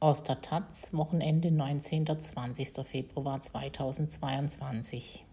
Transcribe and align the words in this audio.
Aus 0.00 0.22
der 0.22 0.40
Taz, 0.40 0.94
Wochenende 0.94 1.50
19. 1.50 2.06
20. 2.06 2.86
Februar 2.86 3.40
2022. 3.40 5.26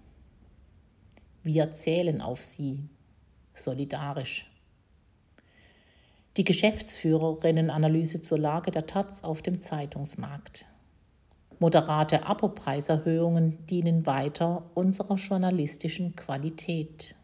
Wir 1.44 1.72
zählen 1.74 2.20
auf 2.20 2.42
Sie, 2.42 2.90
solidarisch. 3.54 4.50
Die 6.36 6.44
Geschäftsführerinnenanalyse 6.44 8.22
zur 8.22 8.40
Lage 8.40 8.72
der 8.72 8.88
Taz 8.88 9.24
auf 9.24 9.44
dem 9.44 9.62
Zeitungsmarkt. 9.62 10.66
Moderate 11.60 12.26
Abopreiserhöhungen 12.26 13.68
dienen 13.68 14.08
weiter 14.08 14.64
unserer 14.74 15.18
journalistischen 15.18 16.16
Qualität. 16.16 17.16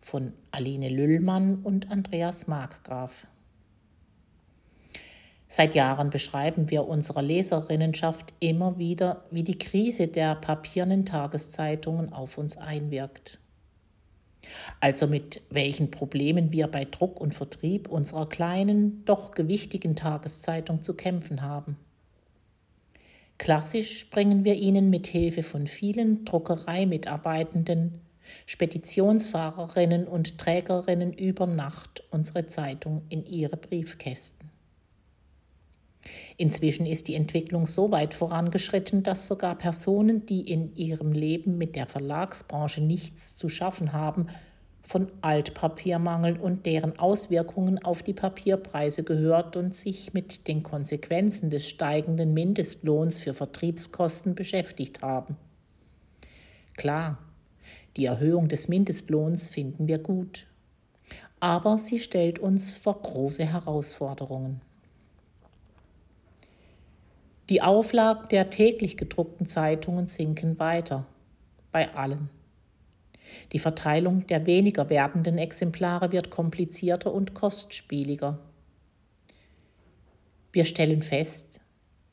Von 0.00 0.32
Aline 0.50 0.88
Lüllmann 0.88 1.56
und 1.56 1.90
Andreas 1.90 2.46
Markgraf. 2.46 3.26
Seit 5.56 5.74
Jahren 5.74 6.10
beschreiben 6.10 6.68
wir 6.70 6.86
unserer 6.86 7.22
Leserinnenschaft 7.22 8.34
immer 8.40 8.76
wieder, 8.76 9.24
wie 9.30 9.42
die 9.42 9.56
Krise 9.56 10.06
der 10.06 10.34
papiernen 10.34 11.06
Tageszeitungen 11.06 12.12
auf 12.12 12.36
uns 12.36 12.58
einwirkt. 12.58 13.40
Also 14.80 15.06
mit 15.06 15.40
welchen 15.48 15.90
Problemen 15.90 16.52
wir 16.52 16.66
bei 16.66 16.84
Druck 16.84 17.18
und 17.18 17.34
Vertrieb 17.34 17.88
unserer 17.88 18.28
kleinen, 18.28 19.02
doch 19.06 19.30
gewichtigen 19.30 19.96
Tageszeitung 19.96 20.82
zu 20.82 20.92
kämpfen 20.92 21.40
haben. 21.40 21.78
Klassisch 23.38 24.10
bringen 24.10 24.44
wir 24.44 24.56
Ihnen 24.56 24.90
mit 24.90 25.06
Hilfe 25.06 25.42
von 25.42 25.66
vielen 25.66 26.26
Druckereimitarbeitenden, 26.26 28.02
Speditionsfahrerinnen 28.44 30.06
und 30.06 30.36
Trägerinnen 30.36 31.14
über 31.14 31.46
Nacht 31.46 32.04
unsere 32.10 32.44
Zeitung 32.44 33.06
in 33.08 33.24
Ihre 33.24 33.56
Briefkästen. 33.56 34.35
Inzwischen 36.36 36.86
ist 36.86 37.08
die 37.08 37.14
Entwicklung 37.14 37.66
so 37.66 37.90
weit 37.90 38.14
vorangeschritten, 38.14 39.02
dass 39.02 39.26
sogar 39.26 39.56
Personen, 39.56 40.26
die 40.26 40.50
in 40.52 40.74
ihrem 40.76 41.12
Leben 41.12 41.58
mit 41.58 41.76
der 41.76 41.86
Verlagsbranche 41.86 42.80
nichts 42.80 43.36
zu 43.36 43.48
schaffen 43.48 43.92
haben, 43.92 44.26
von 44.86 45.10
Altpapiermangel 45.20 46.38
und 46.38 46.64
deren 46.64 46.96
Auswirkungen 46.98 47.82
auf 47.82 48.04
die 48.04 48.12
Papierpreise 48.12 49.02
gehört 49.02 49.56
und 49.56 49.74
sich 49.74 50.14
mit 50.14 50.46
den 50.46 50.62
Konsequenzen 50.62 51.50
des 51.50 51.66
steigenden 51.66 52.32
Mindestlohns 52.34 53.18
für 53.18 53.34
Vertriebskosten 53.34 54.36
beschäftigt 54.36 55.02
haben. 55.02 55.36
Klar, 56.76 57.18
die 57.96 58.04
Erhöhung 58.04 58.48
des 58.48 58.68
Mindestlohns 58.68 59.48
finden 59.48 59.88
wir 59.88 59.98
gut, 59.98 60.46
aber 61.40 61.78
sie 61.78 61.98
stellt 61.98 62.38
uns 62.38 62.74
vor 62.74 63.02
große 63.02 63.44
Herausforderungen. 63.44 64.60
Die 67.48 67.62
Auflagen 67.62 68.28
der 68.30 68.50
täglich 68.50 68.96
gedruckten 68.96 69.46
Zeitungen 69.46 70.08
sinken 70.08 70.58
weiter, 70.58 71.06
bei 71.70 71.94
allen. 71.94 72.28
Die 73.52 73.60
Verteilung 73.60 74.26
der 74.26 74.46
weniger 74.46 74.90
werdenden 74.90 75.38
Exemplare 75.38 76.10
wird 76.10 76.30
komplizierter 76.30 77.12
und 77.12 77.34
kostspieliger. 77.34 78.38
Wir 80.52 80.64
stellen 80.64 81.02
fest, 81.02 81.60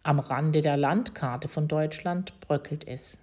am 0.03 0.20
Rande 0.20 0.62
der 0.62 0.78
Landkarte 0.78 1.47
von 1.47 1.68
Deutschland 1.68 2.40
bröckelt 2.42 2.88
es. 2.88 3.18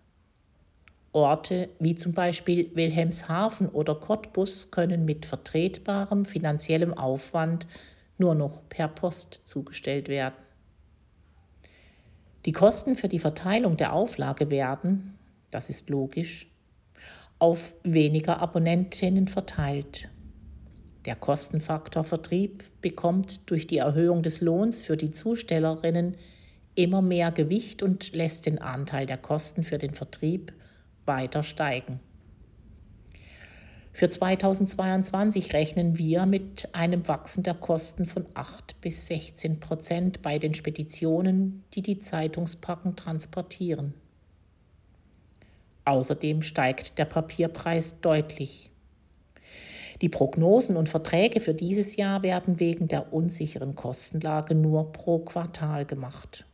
Orte 1.12 1.69
wie 1.78 1.95
zum 1.95 2.12
Beispiel 2.12 2.70
Wilhelmshaven 2.74 3.69
oder 3.69 3.95
Cottbus 3.95 4.70
können 4.70 5.05
mit 5.05 5.27
vertretbarem 5.27 6.24
finanziellem 6.24 6.95
Aufwand 6.95 7.67
nur 8.19 8.34
noch 8.34 8.62
per 8.69 8.89
Post 8.89 9.42
zugestellt 9.45 10.08
werden. 10.08 10.50
Die 12.46 12.52
Kosten 12.52 12.96
für 12.96 13.08
die 13.08 13.19
Verteilung 13.19 13.77
der 13.77 13.92
Auflage 13.92 14.50
werden, 14.50 15.19
das 15.50 15.69
ist 15.69 15.90
logisch, 15.90 16.51
auf 17.39 17.74
weniger 17.83 18.40
Abonnentinnen 18.40 19.28
verteilt. 19.28 20.08
Der 21.05 21.17
Kostenfaktor 21.17 22.05
Vertrieb 22.05 22.64
bekommt 22.80 23.50
durch 23.50 23.67
die 23.67 23.79
Erhöhung 23.79 24.23
des 24.23 24.40
Lohns 24.40 24.80
für 24.80 24.96
die 24.96 25.11
Zustellerinnen 25.11 26.17
immer 26.74 27.02
mehr 27.02 27.30
Gewicht 27.30 27.83
und 27.83 28.14
lässt 28.14 28.46
den 28.46 28.61
Anteil 28.61 29.06
der 29.06 29.18
Kosten 29.18 29.62
für 29.62 29.79
den 29.79 29.95
Vertrieb 29.95 30.52
weiter 31.05 31.42
steigen. 31.42 32.00
Für 33.92 34.08
2022 34.08 35.52
rechnen 35.52 35.98
wir 35.98 36.24
mit 36.24 36.68
einem 36.73 37.06
Wachsen 37.08 37.42
der 37.42 37.55
Kosten 37.55 38.05
von 38.05 38.24
8 38.34 38.80
bis 38.80 39.06
16 39.06 39.61
Prozent 39.61 40.23
bei 40.23 40.39
den 40.39 40.55
Speditionen, 40.55 41.64
die 41.74 41.83
die 41.83 41.98
Zeitungspacken 41.98 42.96
transportieren. 42.96 43.95
Außerdem 45.84 46.42
steigt 46.42 46.98
der 46.98 47.05
Papierpreis 47.05 48.00
deutlich. 48.00 48.70
Die 50.00 50.08
Prognosen 50.08 50.77
und 50.77 50.89
Verträge 50.89 51.40
für 51.40 51.52
dieses 51.52 51.96
Jahr 51.96 52.23
werden 52.23 52.58
wegen 52.58 52.89
der 52.89 53.12
unsicheren 53.12 53.74
Kostenlage 53.74 54.55
nur 54.55 54.92
pro 54.92 55.18
Quartal 55.18 55.84
gemacht. 55.84 56.46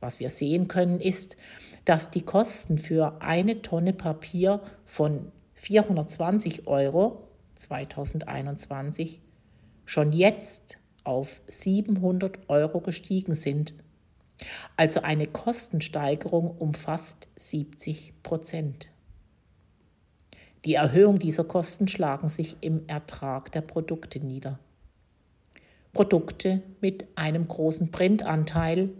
Was 0.00 0.18
wir 0.18 0.30
sehen 0.30 0.66
können, 0.66 1.00
ist, 1.00 1.36
dass 1.84 2.10
die 2.10 2.22
Kosten 2.22 2.78
für 2.78 3.20
eine 3.20 3.60
Tonne 3.60 3.92
Papier 3.92 4.60
von 4.84 5.30
420 5.62 6.66
Euro 6.66 7.28
2021 7.54 9.20
schon 9.84 10.12
jetzt 10.12 10.78
auf 11.04 11.40
700 11.46 12.48
Euro 12.48 12.80
gestiegen 12.80 13.36
sind, 13.36 13.74
also 14.76 15.02
eine 15.02 15.28
Kostensteigerung 15.28 16.50
um 16.50 16.74
fast 16.74 17.28
70 17.36 18.12
Prozent. 18.24 18.88
Die 20.64 20.74
Erhöhung 20.74 21.20
dieser 21.20 21.44
Kosten 21.44 21.86
schlagen 21.86 22.28
sich 22.28 22.56
im 22.60 22.88
Ertrag 22.88 23.52
der 23.52 23.60
Produkte 23.60 24.18
nieder. 24.18 24.58
Produkte 25.92 26.62
mit 26.80 27.06
einem 27.14 27.46
großen 27.46 27.92
Printanteil, 27.92 28.90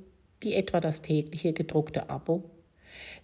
wie 0.40 0.54
etwa 0.54 0.80
das 0.80 1.02
tägliche 1.02 1.54
gedruckte 1.54 2.08
Abo, 2.08 2.44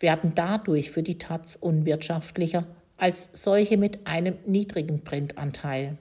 werden 0.01 0.33
dadurch 0.35 0.91
für 0.91 1.05
die 1.05 1.19
Taz 1.19 1.55
unwirtschaftlicher 1.55 2.67
als 2.99 3.31
solche 3.33 3.77
mit 3.77 4.07
einem 4.07 4.37
niedrigen 4.45 5.05
Printanteil, 5.05 5.97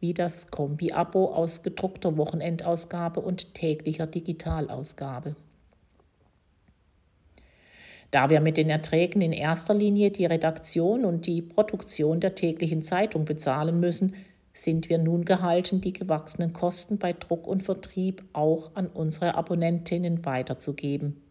wie 0.00 0.12
das 0.12 0.48
Kombi-Abo 0.50 1.32
aus 1.32 1.62
gedruckter 1.62 2.16
Wochenendausgabe 2.16 3.20
und 3.20 3.54
täglicher 3.54 4.06
Digitalausgabe. 4.06 5.36
Da 8.10 8.28
wir 8.28 8.40
mit 8.40 8.56
den 8.56 8.70
Erträgen 8.70 9.22
in 9.22 9.32
erster 9.32 9.74
Linie 9.74 10.10
die 10.10 10.26
Redaktion 10.26 11.04
und 11.04 11.26
die 11.26 11.42
Produktion 11.42 12.20
der 12.20 12.34
täglichen 12.34 12.82
Zeitung 12.82 13.24
bezahlen 13.24 13.80
müssen, 13.80 14.14
sind 14.52 14.88
wir 14.88 14.98
nun 14.98 15.24
gehalten, 15.24 15.80
die 15.80 15.92
gewachsenen 15.92 16.52
Kosten 16.52 16.98
bei 16.98 17.12
Druck 17.12 17.46
und 17.46 17.62
Vertrieb 17.62 18.24
auch 18.32 18.70
an 18.74 18.86
unsere 18.86 19.34
Abonnentinnen 19.34 20.24
weiterzugeben 20.24 21.25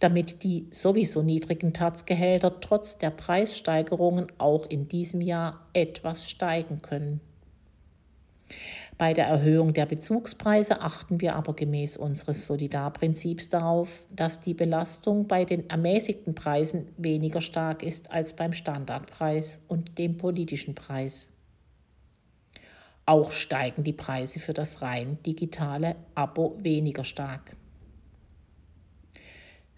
damit 0.00 0.42
die 0.42 0.66
sowieso 0.70 1.22
niedrigen 1.22 1.72
Tatsgehälter 1.72 2.60
trotz 2.60 2.98
der 2.98 3.10
Preissteigerungen 3.10 4.26
auch 4.38 4.66
in 4.66 4.88
diesem 4.88 5.20
Jahr 5.20 5.66
etwas 5.72 6.28
steigen 6.28 6.82
können. 6.82 7.20
Bei 8.96 9.14
der 9.14 9.26
Erhöhung 9.26 9.74
der 9.74 9.86
Bezugspreise 9.86 10.80
achten 10.80 11.20
wir 11.20 11.36
aber 11.36 11.54
gemäß 11.54 11.96
unseres 11.96 12.46
Solidarprinzips 12.46 13.48
darauf, 13.48 14.02
dass 14.10 14.40
die 14.40 14.54
Belastung 14.54 15.28
bei 15.28 15.44
den 15.44 15.70
ermäßigten 15.70 16.34
Preisen 16.34 16.88
weniger 16.96 17.40
stark 17.40 17.84
ist 17.84 18.10
als 18.10 18.32
beim 18.32 18.52
Standardpreis 18.52 19.60
und 19.68 19.98
dem 19.98 20.16
politischen 20.16 20.74
Preis. 20.74 21.28
Auch 23.06 23.30
steigen 23.30 23.84
die 23.84 23.92
Preise 23.92 24.40
für 24.40 24.52
das 24.52 24.82
rein 24.82 25.18
digitale 25.24 25.94
Abo 26.14 26.58
weniger 26.60 27.04
stark. 27.04 27.56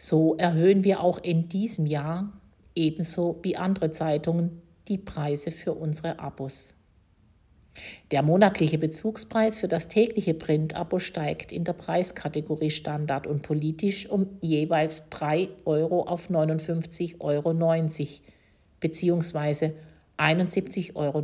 So 0.02 0.34
erhöhen 0.36 0.82
wir 0.82 1.02
auch 1.02 1.18
in 1.18 1.50
diesem 1.50 1.84
Jahr, 1.84 2.32
ebenso 2.74 3.38
wie 3.42 3.58
andere 3.58 3.90
Zeitungen, 3.90 4.62
die 4.88 4.96
Preise 4.96 5.52
für 5.52 5.74
unsere 5.74 6.20
Abos. 6.20 6.72
Der 8.10 8.22
monatliche 8.22 8.78
Bezugspreis 8.78 9.58
für 9.58 9.68
das 9.68 9.88
tägliche 9.88 10.32
Print-Abo 10.32 11.00
steigt 11.00 11.52
in 11.52 11.64
der 11.64 11.74
Preiskategorie 11.74 12.70
Standard 12.70 13.26
und 13.26 13.42
politisch 13.42 14.08
um 14.08 14.38
jeweils 14.40 15.10
3 15.10 15.50
Euro 15.66 16.04
auf 16.04 16.30
59,90 16.30 17.20
Euro 17.20 17.52
bzw. 18.80 19.72
71,90 20.16 20.94
Euro. 20.94 21.22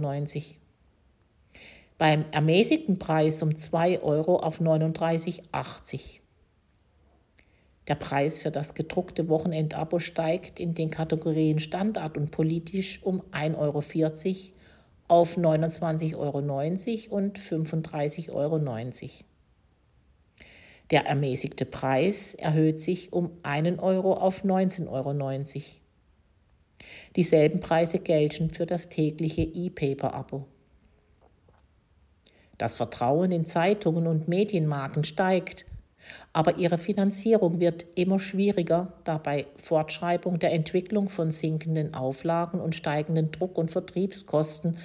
Beim 1.96 2.26
ermäßigten 2.30 2.98
Preis 2.98 3.42
um 3.42 3.56
2 3.56 4.02
Euro 4.02 4.36
auf 4.36 4.60
39,80 4.60 5.40
Euro. 5.54 6.25
Der 7.88 7.94
Preis 7.94 8.40
für 8.40 8.50
das 8.50 8.74
gedruckte 8.74 9.28
Wochenendabo 9.28 9.98
steigt 10.00 10.58
in 10.58 10.74
den 10.74 10.90
Kategorien 10.90 11.58
Standard 11.58 12.16
und 12.16 12.30
politisch 12.30 13.00
um 13.02 13.22
1,40 13.32 13.56
Euro 13.56 13.82
auf 15.08 15.36
29,90 15.36 16.16
Euro 16.16 16.38
und 16.38 17.38
35,90 17.38 18.32
Euro. 18.32 18.58
Der 20.90 21.06
ermäßigte 21.06 21.64
Preis 21.64 22.34
erhöht 22.34 22.80
sich 22.80 23.12
um 23.12 23.30
einen 23.42 23.78
Euro 23.78 24.14
auf 24.14 24.44
19,90 24.44 24.88
Euro. 24.88 25.12
Dieselben 27.14 27.60
Preise 27.60 27.98
gelten 28.00 28.50
für 28.50 28.66
das 28.66 28.88
tägliche 28.88 29.42
E-Paper-Abo. 29.42 30.46
Das 32.58 32.74
Vertrauen 32.74 33.32
in 33.32 33.46
Zeitungen 33.46 34.06
und 34.06 34.28
Medienmarken 34.28 35.04
steigt, 35.04 35.66
aber 36.32 36.58
ihre 36.58 36.78
Finanzierung 36.78 37.60
wird 37.60 37.86
immer 37.94 38.20
schwieriger, 38.20 38.92
da 39.04 39.18
bei 39.18 39.46
Fortschreibung 39.56 40.38
der 40.38 40.52
Entwicklung 40.52 41.08
von 41.08 41.30
sinkenden 41.30 41.94
Auflagen 41.94 42.60
und 42.60 42.74
steigenden 42.74 43.32
Druck- 43.32 43.58
und 43.58 43.70
Vertriebskosten 43.70 44.78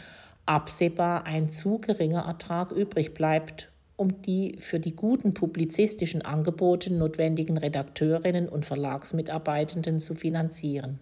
absehbar 0.45 1.25
ein 1.25 1.51
zu 1.51 1.79
geringer 1.79 2.25
Ertrag 2.25 2.71
übrig 2.71 3.13
bleibt, 3.13 3.71
um 3.95 4.21
die 4.23 4.55
für 4.59 4.79
die 4.79 4.95
guten 4.95 5.33
publizistischen 5.33 6.23
Angebote 6.23 6.91
notwendigen 6.91 7.57
Redakteurinnen 7.57 8.49
und 8.49 8.65
Verlagsmitarbeitenden 8.65 9.99
zu 9.99 10.15
finanzieren. 10.15 10.99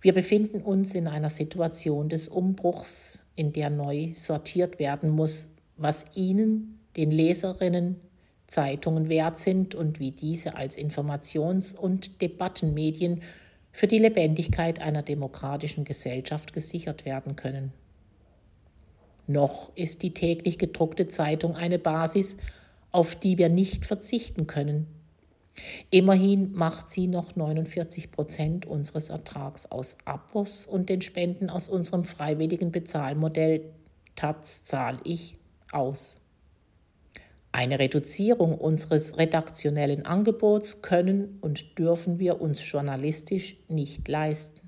Wir 0.00 0.12
befinden 0.12 0.60
uns 0.60 0.94
in 0.94 1.08
einer 1.08 1.30
Situation 1.30 2.10
des 2.10 2.28
Umbruchs, 2.28 3.24
in 3.36 3.52
der 3.52 3.70
neu 3.70 4.10
sortiert 4.12 4.78
werden 4.78 5.08
muss, 5.08 5.46
was 5.78 6.04
Ihnen, 6.14 6.78
den 6.96 7.10
Leserinnen, 7.10 8.00
Zeitungen 8.46 9.08
wert 9.08 9.38
sind 9.38 9.74
und 9.74 10.00
wie 10.00 10.10
diese 10.10 10.56
als 10.56 10.78
Informations- 10.78 11.74
und 11.74 12.20
Debattenmedien 12.20 13.22
für 13.72 13.86
die 13.86 13.98
Lebendigkeit 13.98 14.80
einer 14.80 15.02
demokratischen 15.02 15.84
Gesellschaft 15.84 16.52
gesichert 16.52 17.04
werden 17.04 17.36
können. 17.36 17.72
Noch 19.26 19.74
ist 19.74 20.02
die 20.02 20.12
täglich 20.12 20.58
gedruckte 20.58 21.08
Zeitung 21.08 21.56
eine 21.56 21.78
Basis, 21.78 22.36
auf 22.92 23.16
die 23.16 23.38
wir 23.38 23.48
nicht 23.48 23.86
verzichten 23.86 24.46
können, 24.46 24.86
Immerhin 25.90 26.52
macht 26.52 26.90
sie 26.90 27.06
noch 27.06 27.36
49 27.36 28.10
Prozent 28.10 28.66
unseres 28.66 29.10
Ertrags 29.10 29.66
aus 29.66 29.96
Abos 30.04 30.66
und 30.66 30.88
den 30.88 31.00
Spenden 31.00 31.48
aus 31.48 31.68
unserem 31.68 32.04
freiwilligen 32.04 32.72
Bezahlmodell 32.72 33.72
TAZ 34.16 34.64
zahle 34.64 34.98
ich 35.04 35.36
aus. 35.70 36.18
Eine 37.54 37.78
Reduzierung 37.78 38.58
unseres 38.58 39.16
redaktionellen 39.16 40.04
Angebots 40.04 40.82
können 40.82 41.38
und 41.40 41.78
dürfen 41.78 42.18
wir 42.18 42.40
uns 42.40 42.68
journalistisch 42.68 43.56
nicht 43.68 44.08
leisten. 44.08 44.58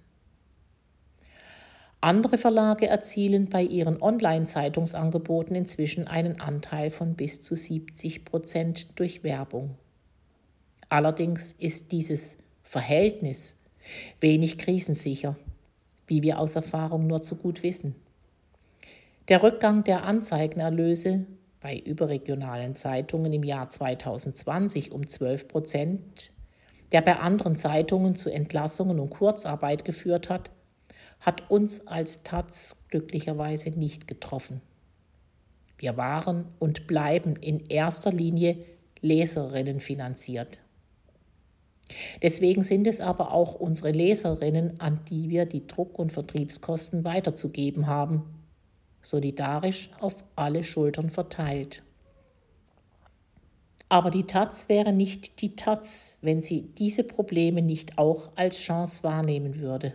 Andere 2.00 2.38
Verlage 2.38 2.86
erzielen 2.86 3.50
bei 3.50 3.62
ihren 3.64 4.00
Online-Zeitungsangeboten 4.00 5.56
inzwischen 5.56 6.06
einen 6.06 6.40
Anteil 6.40 6.90
von 6.90 7.16
bis 7.16 7.42
zu 7.42 7.56
70 7.56 8.24
Prozent 8.24 8.86
durch 8.94 9.24
Werbung. 9.24 9.74
Allerdings 10.88 11.54
ist 11.58 11.90
dieses 11.90 12.36
Verhältnis 12.62 13.56
wenig 14.20 14.58
krisensicher, 14.58 15.34
wie 16.06 16.22
wir 16.22 16.38
aus 16.38 16.54
Erfahrung 16.54 17.08
nur 17.08 17.20
zu 17.20 17.34
gut 17.34 17.64
wissen. 17.64 17.96
Der 19.26 19.42
Rückgang 19.42 19.82
der 19.82 20.04
Anzeigenerlöse 20.04 21.26
bei 21.60 21.78
überregionalen 21.78 22.74
Zeitungen 22.74 23.32
im 23.32 23.42
Jahr 23.42 23.68
2020 23.68 24.92
um 24.92 25.06
12 25.06 25.48
Prozent, 25.48 26.32
der 26.92 27.00
bei 27.02 27.16
anderen 27.16 27.56
Zeitungen 27.56 28.14
zu 28.14 28.30
Entlassungen 28.30 29.00
und 29.00 29.10
Kurzarbeit 29.10 29.84
geführt 29.84 30.28
hat, 30.28 30.50
hat 31.20 31.50
uns 31.50 31.86
als 31.86 32.22
Taz 32.22 32.84
glücklicherweise 32.88 33.70
nicht 33.70 34.06
getroffen. 34.06 34.60
Wir 35.78 35.96
waren 35.96 36.46
und 36.58 36.86
bleiben 36.86 37.36
in 37.36 37.66
erster 37.66 38.12
Linie 38.12 38.58
Leserinnen 39.00 39.80
finanziert. 39.80 40.60
Deswegen 42.22 42.62
sind 42.62 42.86
es 42.86 43.00
aber 43.00 43.32
auch 43.32 43.54
unsere 43.54 43.92
Leserinnen, 43.92 44.80
an 44.80 45.00
die 45.08 45.28
wir 45.28 45.46
die 45.46 45.66
Druck- 45.66 45.98
und 45.98 46.12
Vertriebskosten 46.12 47.04
weiterzugeben 47.04 47.86
haben, 47.86 48.24
solidarisch 49.06 49.90
auf 50.00 50.16
alle 50.34 50.64
Schultern 50.64 51.10
verteilt. 51.10 51.82
Aber 53.88 54.10
die 54.10 54.24
Taz 54.24 54.68
wäre 54.68 54.92
nicht 54.92 55.40
die 55.40 55.54
Taz, 55.54 56.18
wenn 56.22 56.42
sie 56.42 56.62
diese 56.62 57.04
Probleme 57.04 57.62
nicht 57.62 57.98
auch 57.98 58.30
als 58.34 58.58
Chance 58.58 59.04
wahrnehmen 59.04 59.60
würde. 59.60 59.94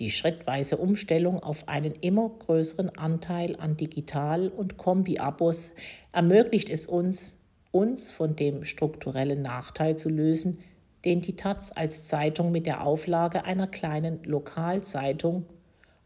Die 0.00 0.10
schrittweise 0.10 0.78
Umstellung 0.78 1.40
auf 1.40 1.68
einen 1.68 1.92
immer 1.92 2.28
größeren 2.28 2.96
Anteil 2.96 3.54
an 3.56 3.76
Digital- 3.76 4.48
und 4.48 4.76
Kombi-Abos 4.76 5.72
ermöglicht 6.10 6.70
es 6.70 6.86
uns, 6.86 7.38
uns 7.70 8.10
von 8.10 8.34
dem 8.34 8.64
strukturellen 8.64 9.42
Nachteil 9.42 9.96
zu 9.96 10.08
lösen, 10.08 10.58
den 11.04 11.20
die 11.20 11.36
Taz 11.36 11.70
als 11.72 12.04
Zeitung 12.04 12.50
mit 12.50 12.66
der 12.66 12.84
Auflage 12.84 13.44
einer 13.44 13.68
kleinen 13.68 14.24
Lokalzeitung, 14.24 15.44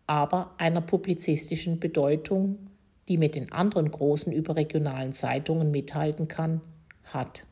aber 0.06 0.55
einer 0.59 0.81
publizistischen 0.81 1.81
Bedeutung, 1.81 2.71
die 3.09 3.19
mit 3.19 3.35
den 3.35 3.53
anderen 3.53 3.91
großen 3.91 4.33
überregionalen 4.33 5.12
Zeitungen 5.12 5.71
mithalten 5.71 6.29
kann, 6.29 6.61
hat. 7.05 7.47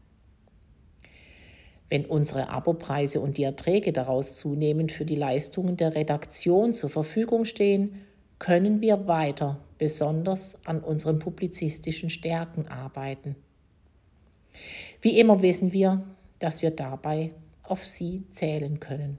Wenn 1.89 2.07
unsere 2.07 2.49
Abopreise 2.49 3.21
und 3.21 3.37
die 3.37 3.43
Erträge 3.43 3.93
daraus 3.93 4.35
zunehmend 4.35 4.93
für 4.93 5.05
die 5.05 5.15
Leistungen 5.15 5.77
der 5.77 5.95
Redaktion 5.95 6.73
zur 6.73 6.89
Verfügung 6.89 7.45
stehen, 7.45 7.97
können 8.39 8.81
wir 8.81 9.07
weiter 9.07 9.61
besonders 9.77 10.59
an 10.65 10.81
unseren 10.81 11.19
publizistischen 11.19 12.09
Stärken 12.09 12.67
arbeiten. 12.67 13.37
Wie 15.01 15.19
immer 15.19 15.43
wissen 15.43 15.73
wir, 15.73 16.03
dass 16.39 16.63
wir 16.63 16.71
dabei 16.71 17.33
auf 17.63 17.85
sie 17.85 18.25
zählen 18.31 18.81
können. 18.81 19.19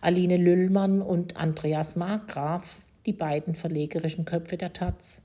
Aline 0.00 0.38
Lüllmann 0.38 1.02
und 1.02 1.36
Andreas 1.36 1.96
Markgraf, 1.96 2.78
die 3.06 3.12
beiden 3.12 3.54
verlegerischen 3.54 4.24
Köpfe 4.24 4.56
der 4.56 4.72
Taz, 4.72 5.22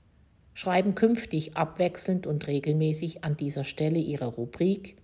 schreiben 0.54 0.94
künftig 0.94 1.56
abwechselnd 1.56 2.26
und 2.26 2.46
regelmäßig 2.46 3.24
an 3.24 3.36
dieser 3.36 3.64
Stelle 3.64 3.98
ihre 3.98 4.26
Rubrik 4.26 4.96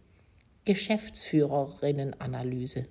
Geschäftsführerinnenanalyse. 0.64 2.86